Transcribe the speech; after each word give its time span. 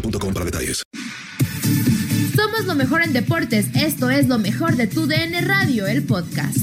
boostmobile.com 0.00 0.34
para 0.34 0.44
detalles. 0.44 0.82
Somos 2.34 2.66
lo 2.66 2.74
mejor 2.74 3.02
en 3.02 3.12
deportes. 3.12 3.74
Esto 3.76 4.10
es 4.10 4.28
lo 4.28 4.38
mejor 4.38 4.76
de 4.76 4.86
tu 4.86 5.06
DN 5.06 5.40
Radio, 5.42 5.86
el 5.86 6.06
podcast. 6.06 6.58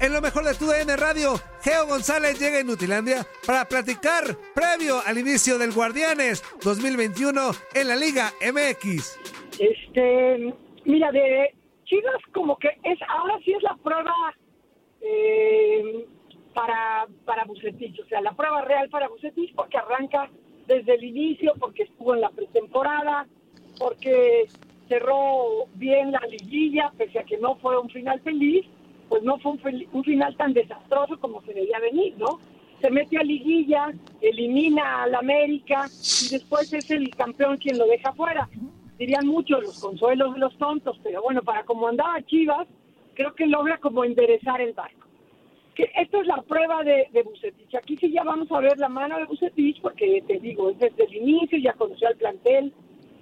En 0.00 0.12
lo 0.12 0.20
mejor 0.20 0.44
de 0.44 0.54
tu 0.54 0.66
DN 0.66 0.96
Radio, 0.96 1.40
Geo 1.62 1.86
González 1.86 2.38
llega 2.38 2.60
a 2.60 2.62
Nutilandia 2.62 3.26
para 3.46 3.64
platicar 3.64 4.36
previo 4.54 5.00
al 5.04 5.18
inicio 5.18 5.58
del 5.58 5.72
Guardianes 5.72 6.44
2021 6.62 7.50
en 7.74 7.88
la 7.88 7.96
Liga 7.96 8.32
MX. 8.40 9.18
Este, 9.58 10.54
mira, 10.84 11.10
de 11.10 11.54
Chivas 11.86 12.22
como 12.32 12.58
que 12.58 12.68
es 12.84 12.98
ahora 13.08 13.34
sí 13.44 13.52
es 13.52 13.62
la 13.62 13.76
prueba 13.82 14.12
eh, 15.00 16.06
para 16.56 17.06
para 17.26 17.44
Bucetich, 17.44 18.00
o 18.00 18.06
sea, 18.06 18.22
la 18.22 18.32
prueba 18.32 18.62
real 18.62 18.88
para 18.88 19.08
Bucetich 19.08 19.54
porque 19.54 19.76
arranca 19.76 20.30
desde 20.66 20.94
el 20.94 21.04
inicio, 21.04 21.52
porque 21.60 21.82
estuvo 21.82 22.14
en 22.14 22.22
la 22.22 22.30
pretemporada, 22.30 23.26
porque 23.78 24.46
cerró 24.88 25.66
bien 25.74 26.12
la 26.12 26.20
liguilla, 26.30 26.92
pese 26.96 27.18
a 27.18 27.24
que 27.24 27.36
no 27.36 27.56
fue 27.56 27.78
un 27.78 27.90
final 27.90 28.20
feliz, 28.20 28.64
pues 29.10 29.22
no 29.22 29.38
fue 29.38 29.52
un, 29.52 30.04
final 30.04 30.36
tan 30.36 30.54
desastroso 30.54 31.20
como 31.20 31.42
se 31.42 31.52
debía 31.52 31.78
venir, 31.78 32.14
¿no? 32.16 32.40
Se 32.80 32.90
mete 32.90 33.18
a 33.18 33.22
liguilla, 33.22 33.92
elimina 34.22 35.02
al 35.02 35.14
América 35.14 35.86
y 35.88 36.30
después 36.30 36.72
es 36.72 36.90
el 36.90 37.10
campeón 37.10 37.58
quien 37.58 37.78
lo 37.78 37.86
deja 37.86 38.12
fuera. 38.14 38.48
Dirían 38.98 39.26
muchos 39.26 39.62
los 39.62 39.78
consuelos 39.78 40.34
de 40.34 40.40
los 40.40 40.56
tontos, 40.56 40.98
pero 41.02 41.22
bueno, 41.22 41.42
para 41.42 41.64
como 41.64 41.86
andaba 41.86 42.22
Chivas, 42.22 42.66
creo 43.14 43.34
que 43.34 43.46
logra 43.46 43.78
como 43.78 44.04
enderezar 44.04 44.60
el 44.60 44.72
barco. 44.72 45.05
Que 45.76 45.90
esta 45.94 46.20
es 46.20 46.26
la 46.26 46.42
prueba 46.42 46.82
de, 46.82 47.06
de 47.12 47.22
Bucetich. 47.22 47.74
Aquí 47.74 47.96
sí 47.98 48.10
ya 48.10 48.24
vamos 48.24 48.50
a 48.50 48.60
ver 48.60 48.78
la 48.78 48.88
mano 48.88 49.18
de 49.18 49.26
Bucetich, 49.26 49.80
porque 49.82 50.22
te 50.26 50.40
digo, 50.40 50.70
es 50.70 50.78
desde 50.78 51.04
el 51.04 51.14
inicio, 51.14 51.58
ya 51.58 51.74
conoció 51.74 52.08
al 52.08 52.16
plantel. 52.16 52.72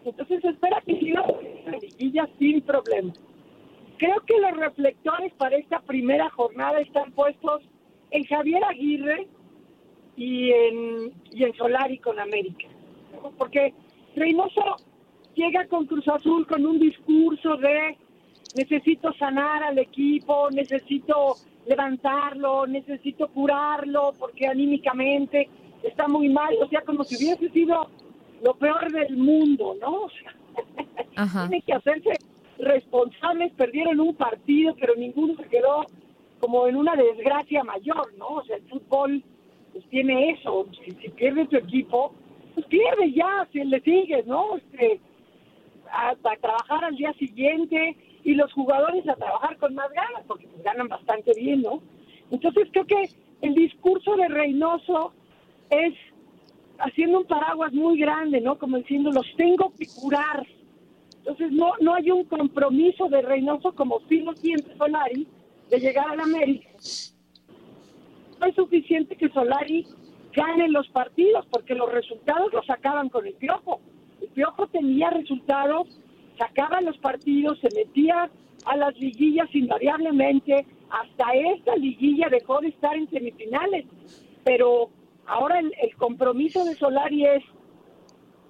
Entonces 0.04 0.44
espera 0.44 0.80
que 0.86 0.98
siga 0.98 1.24
la 1.66 1.78
liguilla 1.78 2.28
sin 2.38 2.60
problema. 2.62 3.12
Creo 3.98 4.20
que 4.26 4.38
los 4.38 4.56
reflectores 4.56 5.32
para 5.34 5.56
esta 5.56 5.80
primera 5.80 6.30
jornada 6.30 6.80
están 6.80 7.12
puestos 7.12 7.62
en 8.10 8.24
Javier 8.24 8.62
Aguirre 8.64 9.26
y 10.16 10.50
en, 10.52 11.12
y 11.32 11.44
en 11.44 11.54
Solari 11.54 11.98
con 11.98 12.20
América. 12.20 12.68
Porque 13.36 13.74
Reynoso 14.14 14.76
llega 15.34 15.66
con 15.66 15.86
Cruz 15.86 16.06
Azul 16.08 16.46
con 16.46 16.64
un 16.64 16.78
discurso 16.78 17.56
de 17.56 17.96
necesito 18.54 19.12
sanar 19.14 19.62
al 19.64 19.78
equipo, 19.78 20.48
necesito 20.50 21.34
levantarlo, 21.66 22.66
necesito 22.66 23.28
curarlo 23.28 24.12
porque 24.18 24.46
anímicamente 24.46 25.48
está 25.82 26.08
muy 26.08 26.28
mal, 26.28 26.54
o 26.60 26.68
sea, 26.68 26.82
como 26.82 27.04
si 27.04 27.16
hubiese 27.16 27.48
sido 27.50 27.88
lo 28.42 28.54
peor 28.54 28.90
del 28.90 29.16
mundo, 29.16 29.76
¿no? 29.80 30.02
O 30.02 30.10
sea, 30.10 30.34
Ajá. 31.16 31.48
tiene 31.48 31.62
que 31.62 31.72
hacerse 31.72 32.10
responsables, 32.58 33.52
perdieron 33.54 34.00
un 34.00 34.14
partido, 34.14 34.74
pero 34.78 34.94
ninguno 34.96 35.34
se 35.36 35.48
quedó 35.48 35.86
como 36.40 36.66
en 36.66 36.76
una 36.76 36.94
desgracia 36.94 37.64
mayor, 37.64 38.12
¿no? 38.18 38.26
O 38.26 38.44
sea, 38.44 38.56
el 38.56 38.68
fútbol 38.68 39.22
pues 39.72 39.84
tiene 39.88 40.30
eso, 40.30 40.66
si, 40.84 40.92
si 40.92 41.08
pierde 41.10 41.46
tu 41.46 41.56
equipo, 41.56 42.14
pues 42.54 42.66
pierde 42.66 43.12
ya, 43.12 43.48
si 43.52 43.64
le 43.64 43.80
sigues, 43.80 44.26
¿no? 44.26 44.56
Este, 44.56 45.00
a, 45.90 46.10
a 46.10 46.36
trabajar 46.36 46.84
al 46.84 46.96
día 46.96 47.12
siguiente 47.14 47.96
y 48.24 48.34
los 48.34 48.52
jugadores 48.52 49.06
a 49.08 49.16
trabajar 49.16 49.56
con 49.58 49.74
más 49.74 49.90
ganas, 49.92 50.24
porque 50.26 50.48
pues 50.48 50.62
ganan 50.62 50.88
bastante 50.88 51.32
bien, 51.34 51.62
¿no? 51.62 51.82
Entonces 52.30 52.68
creo 52.72 52.86
que 52.86 53.10
el 53.42 53.54
discurso 53.54 54.16
de 54.16 54.28
Reynoso 54.28 55.12
es 55.70 55.94
haciendo 56.78 57.20
un 57.20 57.26
paraguas 57.26 57.72
muy 57.72 57.98
grande, 57.98 58.40
¿no? 58.40 58.58
Como 58.58 58.78
diciendo, 58.78 59.12
los 59.12 59.26
tengo 59.36 59.72
que 59.78 59.86
curar. 60.00 60.46
Entonces 61.18 61.52
no, 61.52 61.72
no 61.80 61.94
hay 61.94 62.10
un 62.10 62.24
compromiso 62.24 63.08
de 63.08 63.22
Reynoso 63.22 63.74
como 63.74 64.00
sí 64.08 64.20
lo 64.20 64.34
siente 64.34 64.76
Solari 64.76 65.26
de 65.70 65.80
llegar 65.80 66.10
a 66.10 66.16
la 66.16 66.24
América. 66.24 66.68
No 68.40 68.46
es 68.46 68.54
suficiente 68.54 69.16
que 69.16 69.28
Solari 69.30 69.86
gane 70.34 70.68
los 70.68 70.88
partidos 70.88 71.46
porque 71.50 71.74
los 71.74 71.90
resultados 71.92 72.52
los 72.52 72.66
sacaban 72.66 73.08
con 73.08 73.26
el 73.26 73.34
Piojo. 73.34 73.80
El 74.20 74.28
Piojo 74.28 74.66
tenía 74.68 75.10
resultados, 75.10 75.88
sacaba 76.38 76.80
los 76.80 76.96
partidos, 76.98 77.58
se 77.60 77.68
metía 77.74 78.30
a 78.64 78.76
las 78.76 78.98
liguillas 78.98 79.52
invariablemente. 79.54 80.66
Hasta 80.90 81.34
esta 81.34 81.76
liguilla 81.76 82.28
dejó 82.28 82.60
de 82.60 82.68
estar 82.68 82.96
en 82.96 83.08
semifinales. 83.10 83.86
Pero 84.44 84.90
ahora 85.26 85.58
el, 85.58 85.72
el 85.80 85.94
compromiso 85.96 86.64
de 86.64 86.74
Solari 86.74 87.26
es 87.26 87.42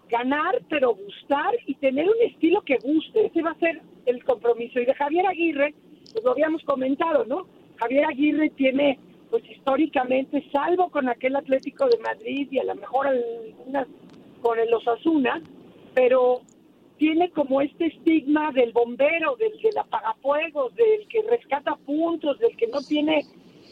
ganar, 0.09 0.61
pero 0.69 0.95
gustar 0.95 1.55
y 1.67 1.75
tener 1.75 2.07
un 2.07 2.23
estilo 2.23 2.63
que 2.63 2.79
guste. 2.79 3.27
Ese 3.27 3.43
va 3.43 3.51
a 3.51 3.59
ser 3.59 3.81
el 4.07 4.25
compromiso. 4.25 4.81
Y 4.81 4.87
de 4.87 4.95
Javier 4.95 5.27
Aguirre, 5.27 5.75
pues 6.13 6.25
lo 6.25 6.33
habíamos 6.33 6.63
comentado, 6.65 7.25
¿no? 7.25 7.47
Javier 7.77 8.05
Aguirre 8.07 8.51
tiene, 8.51 8.99
pues 9.31 9.49
históricamente, 9.51 10.45
salvo 10.53 10.91
con 10.91 11.09
aquel 11.09 11.37
Atlético 11.37 11.87
de 11.87 11.99
Madrid 11.99 12.49
y 12.51 12.59
a 12.59 12.65
lo 12.65 12.75
mejor 12.75 13.09
algunas 13.09 13.89
con 14.41 14.59
el 14.59 14.73
Osasuna, 14.75 15.43
pero 15.95 16.43
tiene 16.99 17.31
como 17.31 17.61
este 17.61 17.87
estigma 17.87 18.53
del 18.53 18.73
bombero, 18.73 19.37
del 19.37 19.53
que 19.59 19.71
apagafuegos, 19.79 20.75
del 20.75 21.07
que 21.09 21.23
rescata 21.23 21.77
puntos, 21.77 22.39
del 22.39 22.57
que 22.57 22.69
no 22.69 22.81
tiene 22.83 23.25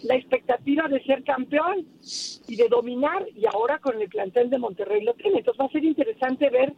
la 0.03 0.17
expectativa 0.17 0.89
de 0.89 1.03
ser 1.05 1.23
campeón 1.23 1.87
y 2.49 2.57
de 2.57 2.69
dominar, 2.69 3.25
y 3.37 3.47
ahora 3.47 3.79
con 3.79 4.01
el 4.01 4.09
plantel 4.09 4.51
de 4.51 4.59
Monterrey 4.59 5.05
lo 5.05 5.15
tiene. 5.15 5.39
Entonces 5.39 5.61
va 5.61 5.67
a 5.67 5.73
ser 5.73 5.85
interesante 5.85 6.51
ver 6.51 6.73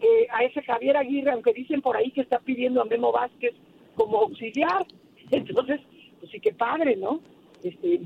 eh, 0.00 0.26
a 0.30 0.44
ese 0.44 0.62
Javier 0.62 0.96
Aguirre, 0.96 1.32
aunque 1.32 1.52
dicen 1.52 1.82
por 1.82 1.96
ahí 1.96 2.10
que 2.12 2.20
está 2.20 2.38
pidiendo 2.38 2.80
a 2.80 2.84
Memo 2.84 3.10
Vázquez 3.10 3.54
como 3.96 4.18
auxiliar. 4.18 4.86
Entonces, 5.30 5.80
pues 6.20 6.30
sí 6.30 6.40
que 6.40 6.52
padre, 6.52 6.96
¿no? 6.96 7.20
Este, 7.64 8.00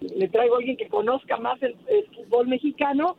le 0.00 0.28
traigo 0.28 0.56
a 0.56 0.58
alguien 0.58 0.76
que 0.76 0.88
conozca 0.88 1.36
más 1.36 1.62
el 1.62 1.76
fútbol 2.14 2.48
mexicano, 2.48 3.16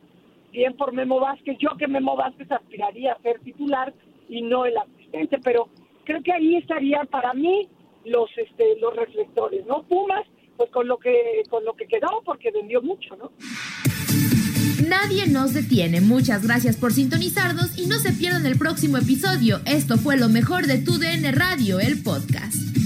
bien 0.56 0.74
por 0.74 0.92
Memo 0.92 1.20
Vázquez, 1.20 1.58
yo 1.60 1.76
que 1.78 1.86
Memo 1.86 2.16
Vázquez 2.16 2.50
aspiraría 2.50 3.12
a 3.12 3.20
ser 3.20 3.38
titular 3.40 3.92
y 4.28 4.40
no 4.40 4.64
el 4.64 4.74
asistente, 4.78 5.38
pero 5.44 5.68
creo 6.04 6.22
que 6.22 6.32
ahí 6.32 6.56
estarían 6.56 7.06
para 7.08 7.34
mí 7.34 7.68
los 8.06 8.30
este 8.36 8.80
los 8.80 8.96
reflectores, 8.96 9.66
¿no? 9.66 9.82
Pumas, 9.82 10.24
pues 10.56 10.70
con 10.70 10.88
lo 10.88 10.96
que 10.96 11.42
con 11.50 11.62
lo 11.64 11.74
que 11.74 11.86
quedó 11.86 12.22
porque 12.24 12.50
vendió 12.50 12.80
mucho, 12.80 13.16
¿no? 13.16 13.30
Nadie 14.88 15.26
nos 15.26 15.52
detiene. 15.52 16.00
Muchas 16.00 16.46
gracias 16.46 16.76
por 16.76 16.92
sintonizarnos 16.92 17.78
y 17.78 17.86
no 17.86 17.96
se 17.96 18.12
pierdan 18.12 18.46
el 18.46 18.58
próximo 18.58 18.96
episodio. 18.96 19.60
Esto 19.66 19.98
fue 19.98 20.16
lo 20.16 20.28
mejor 20.28 20.66
de 20.66 20.78
tu 20.78 20.98
DN 20.98 21.32
Radio, 21.32 21.80
el 21.80 22.02
podcast. 22.02 22.85